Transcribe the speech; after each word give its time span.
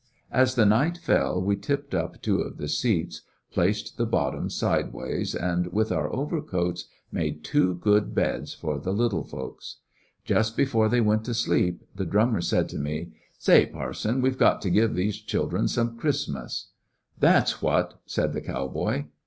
As 0.31 0.55
the 0.55 0.65
night 0.65 0.97
fell, 0.97 1.39
we 1.39 1.55
tipped 1.55 1.93
up 1.93 2.23
two 2.23 2.37
of 2.41 2.57
the 2.57 2.67
seats, 2.67 3.21
placed 3.51 3.97
the 3.99 4.07
bottoms 4.07 4.55
sideways, 4.55 5.35
and 5.35 5.67
with 5.67 5.91
our 5.91 6.11
overcoats 6.11 6.85
made 7.11 7.43
two 7.43 7.75
good 7.75 8.15
beds 8.15 8.51
for 8.51 8.79
the 8.79 8.93
lit 8.93 9.11
tle 9.11 9.23
folks. 9.23 9.75
Just 10.25 10.57
before 10.57 10.89
they 10.89 11.01
went 11.01 11.23
to 11.25 11.35
sleep, 11.35 11.83
the 11.93 12.03
drummer 12.05 12.41
said 12.41 12.67
to 12.69 12.79
me: 12.79 13.11
"Say, 13.37 13.67
parson, 13.67 14.21
we 14.23 14.31
've 14.31 14.39
got 14.39 14.59
to 14.63 14.71
give 14.71 14.95
those 14.95 15.17
chil 15.21 15.45
dren 15.45 15.67
some 15.67 15.95
Christmas!" 15.95 16.69
"That 17.19 17.49
's 17.49 17.61
what," 17.61 18.01
said 18.07 18.33
the 18.33 18.41
cow 18.41 18.69
boy. 18.69 19.05